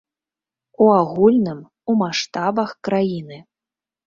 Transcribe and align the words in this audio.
У 0.85 0.87
агульным, 1.01 1.59
у 1.93 1.97
маштабах 2.01 2.73
краіны. 2.89 3.37